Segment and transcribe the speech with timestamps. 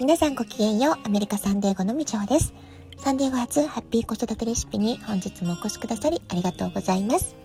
[0.00, 2.54] 皆さんごきげんよう、アメリカサンデーゴのみちほです。
[2.96, 7.36] サンデーゴ初ハッピー子育てレシピに本日もお越しくださりありがとうございます。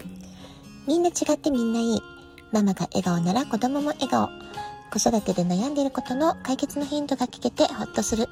[0.87, 2.01] みんな違ってみんないい。
[2.53, 4.29] ママが笑顔なら子供も笑顔。
[4.89, 8.29] 子育てで悩んでいることの解決のヒントが聞けてほっとする。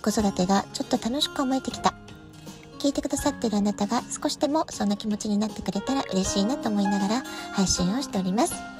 [0.00, 1.92] 子育てがちょっと楽しく思えてきた。
[2.78, 8.75] 聞いてくださっているあなたが少しでもそんな気持ちになってくれたら嬉しいなと思いながら配信をしております。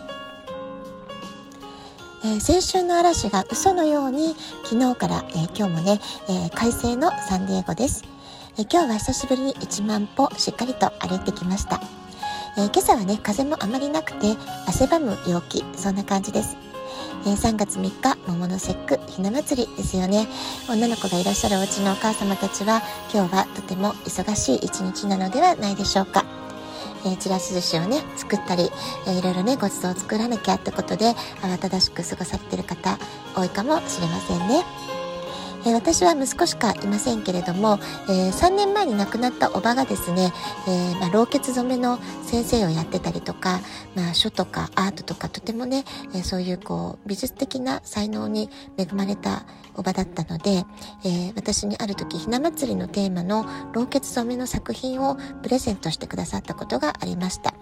[2.27, 4.35] えー、先週の嵐が嘘のように
[4.65, 8.03] 昨日から、えー、今日もね、えー、快晴のサンディエゴです、
[8.59, 11.81] え今日は久しぶりに1万歩しっかりと歩いてきました、
[12.59, 14.35] え今朝はね風もあまりなくて
[14.67, 16.57] 汗ばむ陽気そんな感じです
[17.27, 20.27] え3月3日、桃の節句、ひな祭りですよね。
[20.69, 26.25] 女の子がいらっしゃるお家のお母様たちは、今日はとても忙しい一日なのではないでしょうか。
[27.07, 28.71] えー、ちらし寿司をね、作ったり、
[29.07, 32.99] えー、いろいろね、ごちそうを作らなきゃってことで、慌ただしく過ごされてる方、
[33.37, 34.96] 多いかもしれませんね。
[35.67, 40.33] え、私は息子しかいませんけれども、え、3年前に亡くなったおばがですね、
[40.69, 43.61] え、まあ、老血染めの先生をやってたりとか、
[43.97, 49.45] まあ、書とかアートとかとてもね、えそういうこう美術的な才能に恵まれた
[49.75, 50.65] おばだったので、
[51.05, 57.55] え私にある時ひな祭りのテーマの老血染めの作品をプレゼントしてくださったことがありました。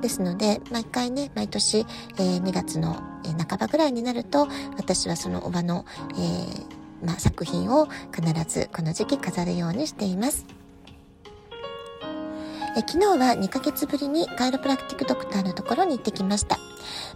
[0.00, 3.02] ですので、毎回ね、毎年、え2月の
[3.48, 10.46] 半ばぐらいになると、私はそのおばの、えーま、作品を必ずこの時期飾るようにしています。
[12.76, 16.58] え昨日は2ヶ月ぶりにカイロプラクティックドクターのところに行ってきました。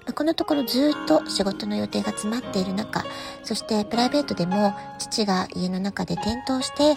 [0.04, 3.04] まこのところずっと仕事の予定が詰まっている中、
[3.44, 6.96] そしてプライベートでも父が家の中で転倒して、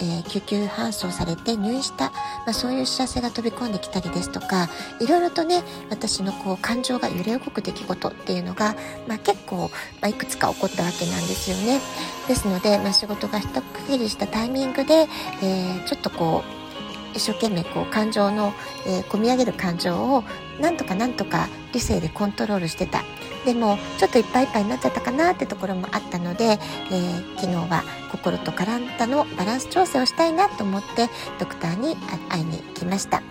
[0.00, 2.10] えー、救急搬送されて入院した、
[2.46, 4.68] まあ、そういう知らせが飛び込んできたりですとか、
[5.00, 8.74] いろいろとね、私のこう感情が揺れ動く出来事っていうのが、
[9.06, 11.80] まあ、結構、まあ、いくつか起こったわけなんですよね。
[12.26, 15.08] ですので、まあ、仕事が一区切りしたタイミングで、
[15.42, 16.58] えー、ちょっとこう、
[17.14, 18.52] 一生懸命こう感情の、
[18.86, 20.24] えー、込み上げる感情を
[20.60, 23.02] なんとかなんとか理性でコントロールしてた
[23.48, 27.82] でもちょっといっぱいいっぱいになっちゃったかなってところもあったので、えー、昨日は
[28.12, 31.96] 心と体のバランス調整をしたいなと思ってドクターに
[32.28, 33.22] 会いに来ました。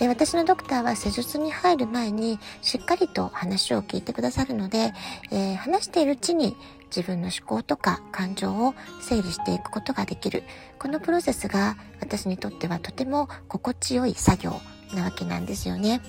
[0.00, 4.92] え私のドクターは施術に入る前にしっかりと話を聞いてくださるので、
[5.30, 10.42] えー、話しているうちに自分の思考とか感情を整理していくことができる。
[10.80, 14.60] このプロセスが私にとってはとても心地よい作業
[14.92, 16.00] なわけなんですよね。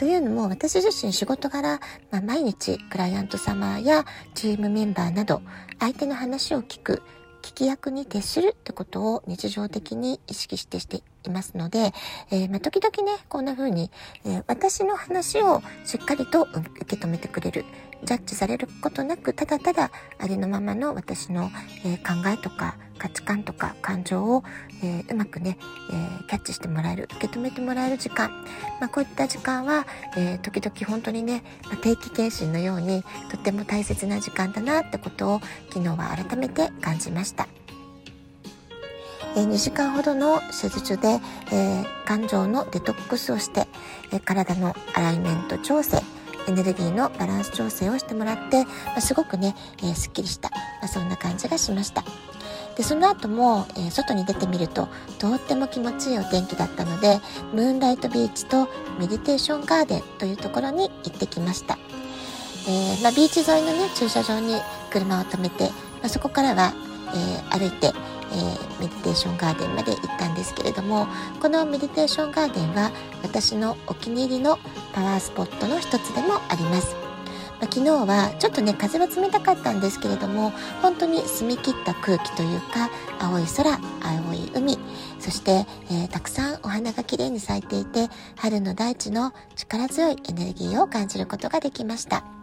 [0.00, 1.78] というのも私自身仕事柄、
[2.10, 5.42] まあ、毎日クライアント様やチームメンバーなど
[5.78, 7.02] 相手の話を聞く
[7.42, 11.92] 聞き役に徹するってことを日常的に意識してしていますので、
[12.30, 13.90] えー、まあ、時々ね、こんな風に、
[14.24, 17.66] えー、私の話をしっかりと受け止めてくれる。
[18.02, 21.50] ジャッジされることなく、ただただありのままの私の、
[21.84, 24.44] えー、考えとか価値観とか感情を、
[24.82, 25.56] えうまくね、
[25.90, 28.30] えキャッチしてもらえる、受け止めてもらえる時間。
[28.78, 29.86] まあ、こういった時間は、
[30.18, 35.40] え時々本当にね、まあ、定期検診のようにとっても大切な時間だなってことを
[35.70, 37.48] 昨日は改めて感じました。
[39.36, 41.20] え2時間ほどの施術で、
[41.52, 43.66] え感情のデトックスをして、
[44.12, 46.02] え体のアライメント調整、
[46.48, 52.04] エネルギーのバランス調整をしてもらって、まあ、すごくね、えー、すっきりした、まあ、そんな感じがしました。
[52.80, 57.20] で、その後も、えー、外に出てみると、とっても気持ちいいお天気だったので、
[57.52, 58.68] ムーンライトビーチと
[58.98, 61.76] メディテーションガーデンというところに行ってきました。
[62.66, 64.54] えー、まあ、ビーチ沿いのね、駐車場に
[64.90, 66.72] 車を止めて、まあ、そこからは、
[67.52, 71.08] え歩いて、えー、メディテーションガーデンまで行ったんですけれども
[71.40, 72.92] このメディテーションガーデンは
[73.24, 74.60] 私のお気に入りの
[74.92, 76.99] パワースポットの一つでもあります。
[77.62, 80.50] 昨日はちょっとね風は冷たかったんですけれども
[80.82, 84.78] 本当に澄み切った空気というか青い空青い海
[85.18, 92.39] そして、えー、たくさんお花が綺麗に咲いていて春の大地の力強いエネルギーを感じることができました。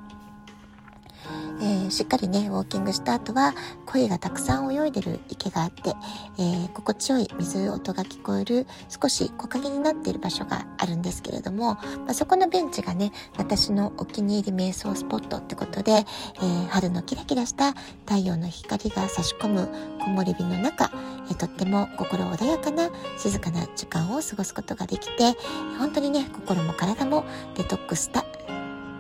[1.88, 3.54] ー、しっかりね、ウォーキングした後は、
[3.86, 5.94] 鯉がたくさん泳いでる池があって、
[6.38, 17.74] えー、心地よい水音が聞こえる、少し木陰になっている場所があるんですけれども、まあ、そこのベンチがね、私のお気に入り瞑想スポットってことで、えー、春のキラキラした
[18.06, 19.70] 太陽の光が差し込む
[20.00, 20.92] 木漏れ日の中、
[21.30, 25.36] えとっても心穏やかな静かな時間を過ごすことができて、
[25.78, 27.26] 本当にね、心も体も
[27.56, 28.24] デトックスした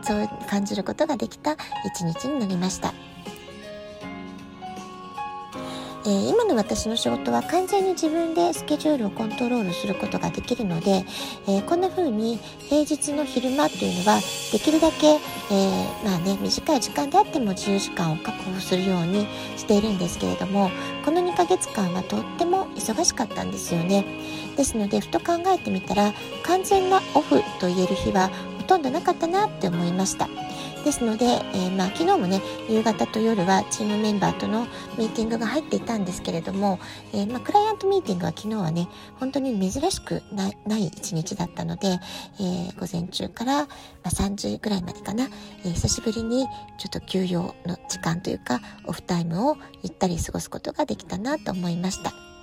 [0.07, 2.93] そう感じることができた一日になりました。
[6.05, 11.03] えー、今の私の仕事は完全に自分でスケジュールをコントロールすることができるので、
[11.49, 12.37] えー、こんな風に
[12.69, 14.21] 平日の昼間というのは
[14.53, 19.27] できるだけ、えー、まあね、短い時間であっても自由時間を確保するように
[19.57, 20.71] しているんですけれども、
[21.03, 24.05] この2ヶ月間はとっても忙しかったんですよね。
[24.55, 26.13] ですので、ふと考えてみたら、
[26.43, 28.31] 完全なオフと言える日は
[28.67, 30.27] とんどなかったなって思いました。
[30.83, 34.67] ですので、えー、まあ、昨日もね夕方と夜はチームメンバーとの
[34.97, 36.79] ミーティングが入っていたんですけれども、
[37.13, 38.87] えー、まあ、クライアントミーティングは昨日はね
[39.19, 40.47] 本当に珍しくな
[40.77, 41.99] い一日だったので、
[42.39, 43.67] えー、午前中から、ま
[44.05, 45.27] あ、3時ぐらいまでかな、
[45.65, 46.45] え久しぶりに
[46.77, 52.36] ちょっと休養の時間というかオフタイムをゆったり過ごすことができたなと思いました。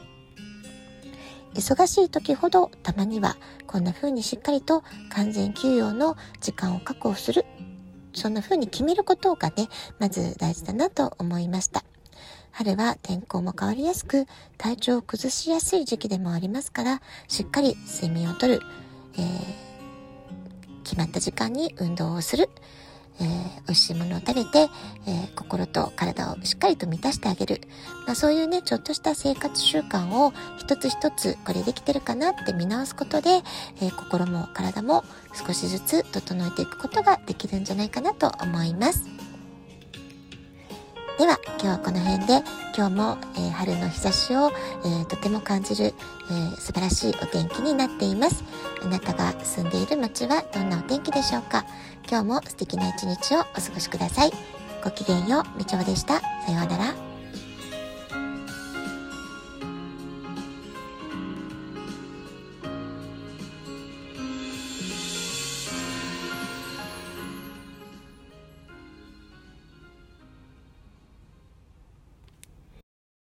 [1.54, 3.36] 忙しい時ほどたまには
[3.66, 7.44] こんな風にしっかりと完全休養の時間を確保する
[8.14, 9.68] そんな風に決めることがね、
[9.98, 11.84] まず大事だなと思いました。
[12.52, 18.60] 春は天候も変わりやすく、体調を崩しやすい時期でもありますから、しっかり睡眠をとる、
[19.14, 22.48] えー、決まった時間に運動をする、
[23.20, 24.68] えー、美味しいものを食べて、
[25.06, 27.60] えー、心と体をしっかりと満たしてあげる。
[28.06, 33.42] まあ、そういうね、ちょっとした生活習慣を一つ一つこれできてるかなって見直すことで、
[33.80, 35.04] えー、心も体も
[35.46, 39.13] 少しずつ整えていくことができるんじゃないかなと思います。
[41.18, 42.42] では今日はこの辺で。
[42.76, 44.50] 今日も、えー、春の日差しを、
[44.84, 45.94] えー、とても感じる、
[46.28, 48.42] えー、素晴らしいお天気になっています。
[48.82, 51.64] あなたが住んでいる街はどんなお天気でしょうか。
[52.10, 54.32] 今日も素敵な一日をお過ごしください。
[54.82, 55.58] ごきげんよう。
[55.58, 56.18] みちょでした。
[56.18, 57.13] さようなら。